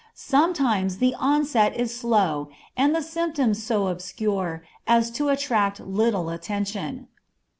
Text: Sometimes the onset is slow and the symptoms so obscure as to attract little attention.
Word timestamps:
Sometimes 0.15 0.97
the 0.97 1.13
onset 1.19 1.75
is 1.77 1.95
slow 1.95 2.49
and 2.75 2.95
the 2.95 3.03
symptoms 3.03 3.61
so 3.63 3.85
obscure 3.85 4.63
as 4.87 5.11
to 5.11 5.29
attract 5.29 5.79
little 5.79 6.31
attention. 6.31 7.07